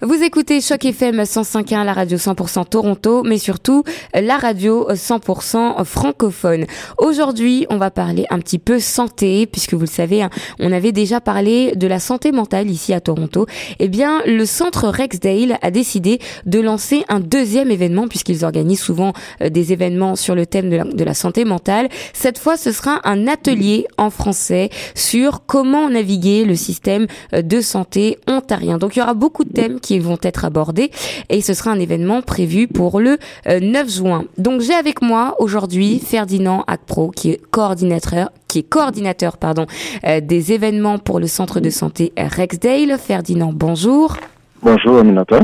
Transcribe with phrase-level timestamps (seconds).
[0.00, 3.82] Vous écoutez Choc FM 105.1, la radio 100% Toronto, mais surtout
[4.14, 6.66] la radio 100% francophone.
[6.98, 10.30] Aujourd'hui, on va parler un petit peu santé, puisque vous le savez, hein,
[10.60, 13.46] on avait déjà parlé de la santé mentale ici à Toronto.
[13.80, 19.14] Eh bien, le centre Rexdale a décidé de lancer un deuxième événement, puisqu'ils organisent souvent
[19.42, 21.88] euh, des événements sur le thème de la, santé mentale.
[22.12, 27.60] Cette fois, ce sera un atelier en français sur comment naviguer le système euh, de
[27.60, 28.78] santé ontarien.
[28.78, 30.90] Donc, il y aura beaucoup de thèmes vont être abordés
[31.30, 34.24] et ce sera un événement prévu pour le 9 euh, juin.
[34.36, 39.66] Donc j'ai avec moi aujourd'hui Ferdinand Akpro qui est coordinateur qui est coordinateur pardon
[40.04, 42.98] euh, des événements pour le centre de santé Rexdale.
[42.98, 44.16] Ferdinand, bonjour.
[44.60, 45.38] Bonjour Aminata.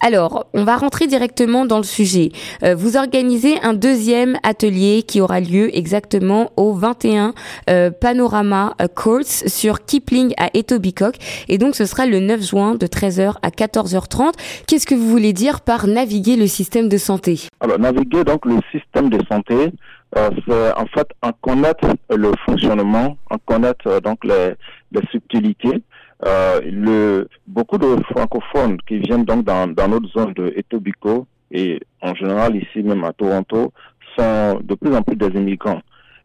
[0.00, 2.30] Alors, on va rentrer directement dans le sujet.
[2.62, 7.34] Euh, vous organisez un deuxième atelier qui aura lieu exactement au 21
[7.68, 11.16] euh, Panorama euh, Courts sur Kipling à Etobicoke
[11.48, 14.32] et donc ce sera le 9 juin de 13h à 14h30.
[14.66, 17.48] Qu'est-ce que vous voulez dire par naviguer le système de santé?
[17.60, 19.72] Alors, naviguer donc le système de santé,
[20.16, 24.54] c'est en fait en connaître le fonctionnement, en connaître donc les,
[24.92, 25.82] les subtilités
[26.26, 31.80] euh, le, beaucoup de francophones qui viennent donc dans, dans notre zone de Etobicoke et
[32.00, 33.72] en général ici même à Toronto
[34.16, 35.82] sont de plus en plus des immigrants.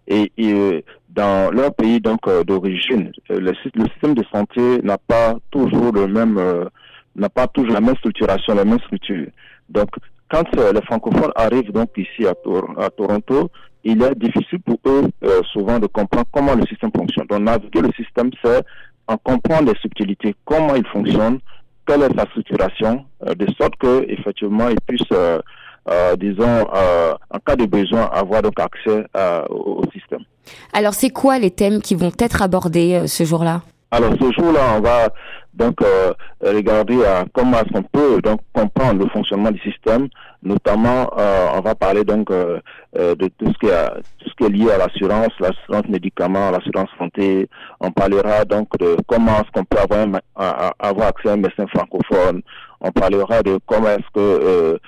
[0.07, 5.35] Et, et dans leur pays donc euh, d'origine, euh, le, système de santé n'a pas
[5.51, 6.39] toujours le même,
[7.15, 9.27] n'a pas toujours la même structuration, la même structure.
[9.67, 9.89] Donc,
[10.31, 12.33] quand les francophones arrivent donc ici à,
[12.81, 13.49] à Toronto,
[13.83, 15.09] il est difficile pour eux
[15.51, 17.25] souvent de comprendre comment le système fonctionne.
[17.27, 18.63] Donc, naviguer le système, c'est
[19.09, 21.39] en comprendre les subtilités, comment il fonctionne,
[21.85, 25.39] quelle est sa structuration, euh, de sorte que effectivement il puisse, euh,
[25.89, 26.61] euh, disons,
[27.31, 29.05] en cas de besoin, avoir donc accès
[29.49, 30.21] au, au, système.
[30.73, 33.61] Alors, c'est quoi les thèmes qui vont être abordés ce jour-là?
[33.91, 35.09] Alors, ce jour-là, on va
[35.53, 40.07] donc euh, regarder euh, comment est-ce qu'on peut donc comprendre le fonctionnement du système.
[40.41, 42.59] Notamment, euh, on va parler donc euh,
[42.97, 46.51] euh, de tout ce qui est tout ce qui est lié à l'assurance, l'assurance médicaments,
[46.51, 47.49] l'assurance santé.
[47.81, 50.07] On parlera donc de comment est-ce qu'on peut avoir,
[50.79, 52.41] avoir accès à un médecin francophone.
[52.79, 54.79] On parlera de comment est-ce que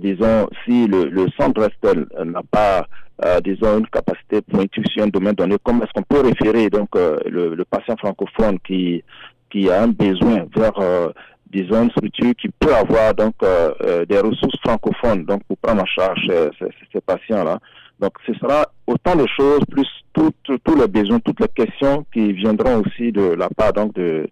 [0.00, 2.84] disons si le, le centre Restel n'a pas
[3.24, 6.88] euh, disons, une capacité pointue sur un domaine donné, comment est-ce qu'on peut référer donc
[6.94, 9.02] le, le, patient francophone qui
[9.50, 11.08] qui a un besoin vers euh,
[11.50, 15.82] disons une structure qui peut avoir donc euh, euh, des ressources francophones donc pour prendre
[15.82, 16.20] en charge
[16.58, 17.58] ces, ces patients là.
[18.00, 22.82] Donc ce sera autant de choses plus tous les besoins, toutes les questions qui viendront
[22.82, 24.28] aussi de la part donc de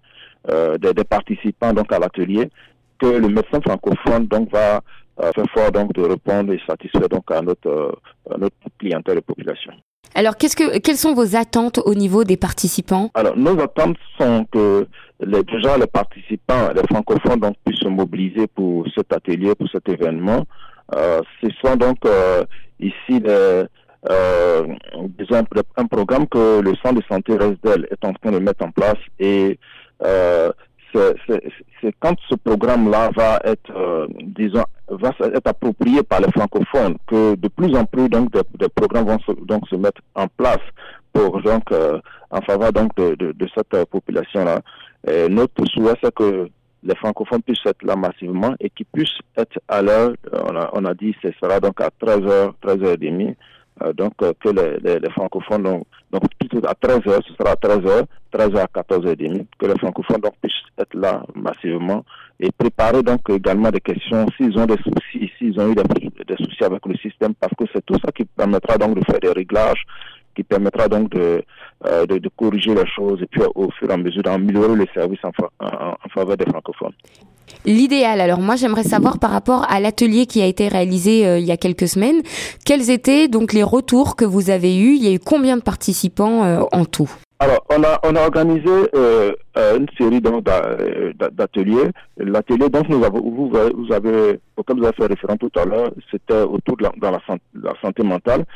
[0.79, 2.49] des, des participants donc à l'atelier
[3.01, 4.81] que le médecin francophone donc va
[5.17, 7.99] faire fort donc de répondre et satisfaire donc à notre,
[8.31, 9.73] à notre clientèle et population.
[10.17, 13.11] Alors, qu'est-ce que, quelles sont vos attentes au niveau des participants?
[13.15, 14.87] Alors, nos attentes sont que
[15.21, 19.89] les, déjà les participants, les francophones, donc puissent se mobiliser pour cet atelier, pour cet
[19.89, 20.45] événement.
[20.95, 22.45] Euh, ce sont donc euh,
[22.79, 23.65] ici les,
[24.11, 24.67] euh,
[25.19, 25.45] disons,
[25.77, 28.99] un programme que le centre de santé Resdel est en train de mettre en place
[29.19, 29.59] et
[30.05, 30.53] euh,
[30.95, 37.35] c'est quand ce programme-là va être, euh, disons, va être approprié par les francophones que
[37.35, 40.63] de plus en plus donc des, programmes vont se, donc se mettre en place
[41.13, 41.99] pour donc euh,
[42.31, 43.85] en faveur donc de, de, de cette euh,
[45.03, 45.29] population-là.
[45.29, 46.49] Notre souhait c'est que
[46.83, 50.13] les francophones puissent être là massivement et qu'ils puissent être à l'heure.
[50.33, 53.35] On a, on a dit ce sera donc à 13h, 13h30
[53.83, 56.23] euh, donc euh, que les, francophones, donc, donc
[56.65, 61.23] à 13h, ce sera à 13h, 13h à 14h30, que les francophones puissent être là
[61.35, 62.03] massivement
[62.41, 66.37] et préparer donc également des questions s'ils ont des soucis, s'ils ont eu des, des,
[66.43, 69.33] soucis avec le système, parce que c'est tout ça qui permettra donc de faire des
[69.33, 69.85] réglages,
[70.35, 71.43] qui permettra donc de,
[71.85, 74.89] euh, de, de, corriger les choses et puis au fur et à mesure d'améliorer les
[74.95, 76.95] services en, en, en faveur des francophones.
[77.65, 81.45] L'idéal, alors moi j'aimerais savoir par rapport à l'atelier qui a été réalisé euh, il
[81.45, 82.23] y a quelques semaines,
[82.65, 84.95] quels étaient donc les retours que vous avez eus?
[84.95, 87.11] Il y a eu combien de participants euh, en tout?
[87.39, 89.33] Alors, on a, on a organisé euh,
[89.77, 91.91] une série d'ateliers.
[92.17, 95.91] L'atelier dont nous avons, vous, vous avez, auquel vous avez fait référence tout à l'heure,
[96.11, 97.21] c'était autour de la, dans la,
[97.63, 98.47] la, santé mentale.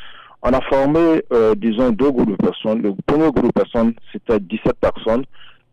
[0.43, 2.81] On a formé, euh, disons, deux groupes de personnes.
[2.81, 5.23] Le premier groupe de personnes, c'était 17 personnes.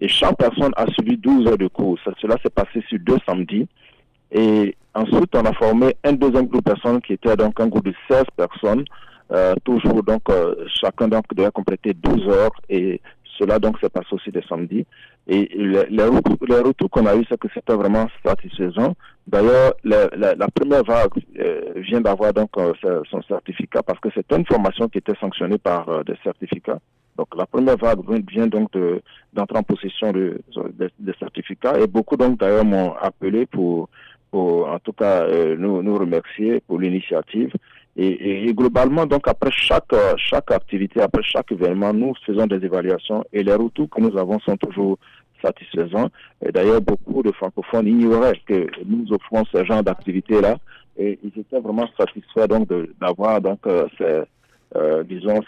[0.00, 1.98] Et chaque personne a suivi 12 heures de cours.
[2.20, 3.66] Cela s'est passé sur deux samedis.
[4.30, 7.86] Et ensuite, on a formé un deuxième groupe de personnes qui était donc un groupe
[7.86, 8.84] de 16 personnes.
[9.32, 12.52] Euh, toujours, donc, euh, chacun donc devait compléter 12 heures.
[12.68, 13.00] Et
[13.38, 14.86] cela, donc, s'est passé aussi des samedis.
[15.26, 16.10] Et les, les,
[16.48, 18.94] les retours qu'on a eu, c'est que c'était vraiment satisfaisant.
[19.28, 22.72] D'ailleurs, la, première vague euh, vient d'avoir donc euh,
[23.10, 26.78] son certificat parce que c'était une formation qui était sanctionnée par euh, des certificats
[27.14, 28.00] Donc la première vague
[28.30, 28.70] vient donc
[29.34, 30.40] d'entrer en possession de,
[30.98, 33.90] des certificats et beaucoup donc d'ailleurs m'ont appelé pour,
[34.32, 35.26] en tout cas
[35.56, 37.52] nous remercier pour l'initiative.
[38.00, 43.24] Et, et, globalement, donc après chaque chaque activité, après chaque événement, nous faisons des évaluations
[43.32, 44.98] et les retours que nous avons sont toujours
[45.44, 46.08] satisfaisants.
[46.46, 50.58] Et d'ailleurs, beaucoup de francophones ignoraient que nous offrons ce genre d'activité-là
[50.96, 52.68] et ils étaient vraiment satisfaits donc
[53.00, 54.22] d'avoir donc euh, ces,
[54.76, 55.40] euh, disons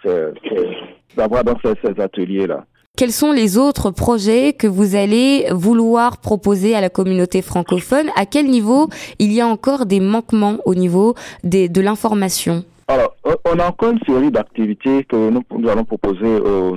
[1.16, 2.64] d'avoir donc ces, ces ateliers-là.
[2.96, 8.10] Quels sont les autres projets que vous allez vouloir proposer à la communauté francophone?
[8.14, 8.88] À quel niveau
[9.18, 12.62] il y a encore des manquements au niveau de l'information?
[12.88, 13.16] Alors,
[13.46, 16.76] on a encore une série d'activités que nous, allons proposer aux,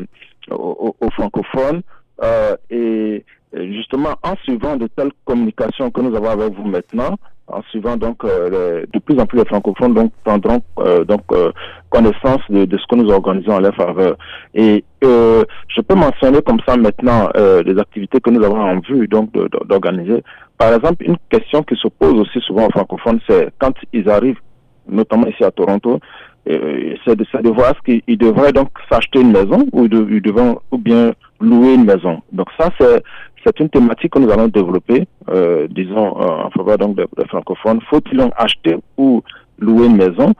[0.50, 1.82] aux, aux francophones.
[2.24, 7.18] Euh, et justement, en suivant de telles communications que nous avons avec vous maintenant,
[7.48, 11.52] en suivant donc euh, de plus en plus les francophones donc prendront euh, donc euh,
[11.90, 14.16] connaissance de, de, ce que nous organisons à leur faveur.
[14.54, 19.32] Et je peux mentionner comme ça maintenant des activités que nous avons en vue donc
[19.68, 20.24] d'organiser.
[20.58, 24.40] Par exemple une question qui se pose aussi souvent aux francophones c'est quand ils arrivent
[24.88, 26.00] notamment ici à Toronto
[26.46, 30.78] c'est de, de voir ce qu'ils devraient donc s'acheter une maison ou ils devront ou
[30.78, 32.22] bien louer une maison.
[32.32, 33.04] Donc ça c'est
[33.46, 37.80] c'est une thématique que nous allons développer, euh, disons, euh, en faveur donc des, francophones.
[37.90, 39.22] Faut-il donc acheter ou
[39.60, 40.34] louer une maison?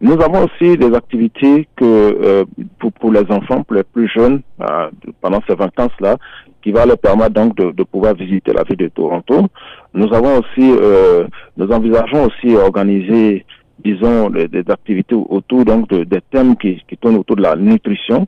[0.00, 2.44] Nous avons aussi des activités que euh,
[2.78, 4.90] pour, pour, les enfants, pour les plus jeunes, euh,
[5.22, 6.16] pendant ces vacances-là,
[6.62, 9.46] qui va leur permettre donc de, de, pouvoir visiter la ville de Toronto.
[9.94, 11.26] Nous avons aussi, euh,
[11.56, 13.46] nous envisageons aussi organiser,
[13.82, 17.56] disons, des, des activités autour donc de, des thèmes qui, qui tournent autour de la
[17.56, 18.26] nutrition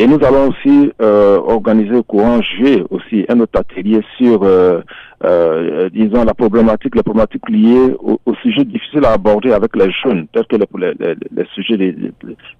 [0.00, 4.80] et nous allons aussi euh, organiser au courant juillet aussi un autre atelier sur, euh,
[5.24, 10.28] euh, disons, la problématique, les problématiques liées aux, sujets difficiles à aborder avec les jeunes,
[10.28, 11.76] tels que les, sujets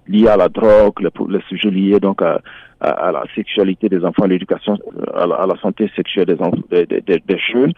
[0.09, 2.41] liés à la drogue, les, sujets liés donc à,
[2.81, 4.77] la sexualité des enfants, l'éducation,
[5.15, 7.71] à, la santé sexuelle des, jeunes.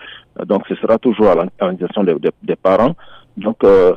[0.47, 2.95] Donc, ce sera toujours à l'organisation des, des, parents.
[3.37, 3.93] Donc, euh,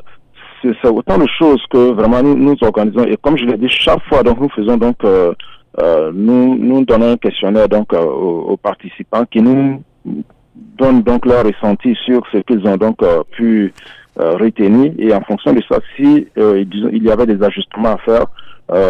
[0.61, 3.05] c'est autant de choses que vraiment nous, nous organisons.
[3.05, 5.33] Et comme je l'ai dit, chaque fois, donc nous faisons donc euh,
[5.81, 9.83] euh, nous, nous donnons un questionnaire donc euh, aux, participants qui nous
[10.55, 13.73] donnent donc leur ressenti sur ce qu'ils ont donc euh, pu
[14.17, 18.25] retenir et en fonction de ça, si il y avait des ajustements à faire,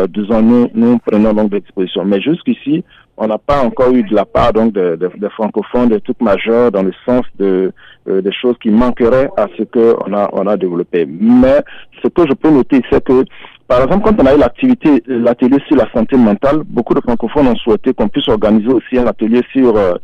[0.08, 2.06] disons nous nous prenons donc des dispositions.
[2.06, 2.84] Mais jusqu'ici,
[3.18, 6.22] on n'a pas encore eu de la part donc des de, de francophones de toutes
[6.22, 7.74] majeures dans le sens de
[8.06, 11.08] des choses qui manqueraient à ce que on a on a développé.
[11.08, 11.64] Mais
[12.04, 13.26] ce que je peux noter, c'est que
[13.68, 17.48] par exemple, quand on a eu l'activité, l'atelier sur la santé mentale, beaucoup de francophones
[17.48, 19.96] ont souhaité qu'on puisse organiser aussi un atelier sur euh,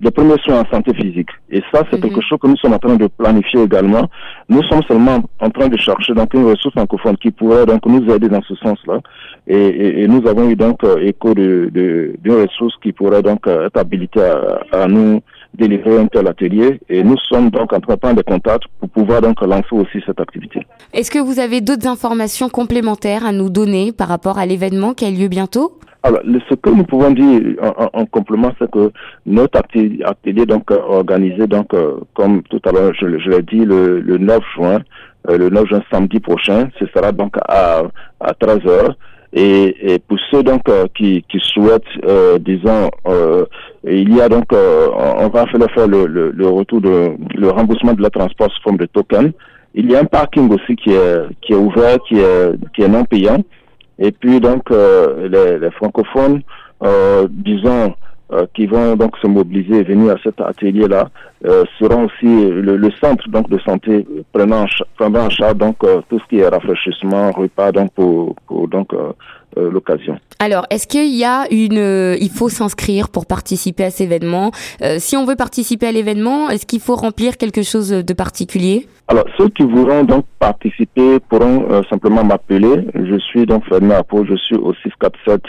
[0.00, 1.30] les premiers soins en santé physique.
[1.50, 2.22] Et ça, c'est quelque mhm.
[2.22, 4.08] chose que nous sommes en train de planifier également.
[4.48, 8.08] Nous sommes seulement en train de chercher donc une ressource francophone qui pourrait donc nous
[8.14, 9.00] aider dans ce sens-là.
[9.48, 13.22] Et, et, et, nous avons eu donc euh, écho de, de, d'une ressource qui pourrait
[13.22, 15.20] donc euh, être habilitée à, à nous
[15.54, 18.88] délivrer un tel atelier et nous sommes donc en train de prendre des contacts pour
[18.90, 20.60] pouvoir donc lancer aussi cette activité.
[20.92, 25.04] Est-ce que vous avez d'autres informations complémentaires à nous donner par rapport à l'événement qui
[25.04, 25.78] a lieu bientôt?
[26.04, 28.92] Alors, ce que nous pouvons dire en, en complément, c'est que
[29.26, 34.00] notre atelier donc organisé donc euh, comme tout à l'heure je, je l'ai dit le,
[34.00, 34.78] le 9 juin,
[35.28, 37.82] euh, le 9 juin samedi prochain, ce sera donc à
[38.20, 38.96] à 13 heures.
[39.32, 43.44] Et, et, pour ceux donc euh, qui, qui souhaitent, euh, disons, euh,
[43.84, 48.02] il y a donc, on va faire, le, le, le, retour de le remboursement de
[48.02, 49.32] la transport sous forme de token.
[49.74, 52.88] Il y a un parking aussi qui est qui est ouvert, qui est qui est
[52.88, 53.38] non payant.
[53.98, 56.40] Et puis donc les, les, francophones,
[57.28, 57.94] disons,
[58.54, 61.08] qui vont donc se mobiliser et venir à cet atelier-là
[61.46, 64.66] euh, seront aussi le, le, centre donc de santé prenant en,
[64.96, 68.92] prenant en charge donc tout ce qui est rafraîchissement, repas donc pour, pour donc
[69.56, 70.18] l'occasion.
[70.40, 74.50] Alors, est-ce qu'il y a une, il faut s'inscrire pour participer à cet événement
[74.98, 78.86] Si on veut participer à l'événement, est-ce qu'il faut remplir quelque chose de particulier?
[79.10, 82.86] Alors, ceux qui voudront donc participer pourront euh, simplement m'appeler.
[82.94, 85.40] Je suis donc Ferdinand Apo, je suis au 647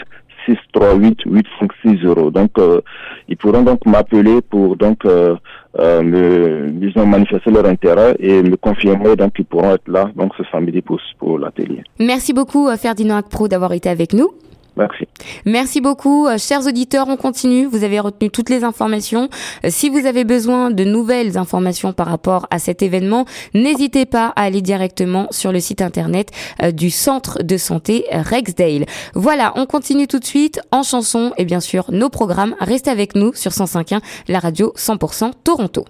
[0.46, 2.32] 638 8560.
[2.32, 2.80] Donc, euh,
[3.28, 5.36] ils pourront donc m'appeler pour donc euh,
[5.78, 10.32] euh, me, disons, manifester leur intérêt et me confirmer donc qu'ils pourront être là donc
[10.36, 11.82] ce samedi pour, pour l'atelier.
[11.98, 14.30] Merci beaucoup Ferdinand Akpro d'avoir été avec nous.
[14.76, 15.08] Merci.
[15.44, 16.26] Merci beaucoup.
[16.26, 17.66] Euh, chers auditeurs, on continue.
[17.66, 19.28] Vous avez retenu toutes les informations.
[19.64, 24.32] Euh, si vous avez besoin de nouvelles informations par rapport à cet événement, n'hésitez pas
[24.36, 26.30] à aller directement sur le site internet
[26.62, 28.86] euh, du centre de santé Rexdale.
[29.14, 32.54] Voilà, on continue tout de suite en chanson et bien sûr nos programmes.
[32.60, 35.84] Restez avec nous sur 105.1, la radio 100% Toronto.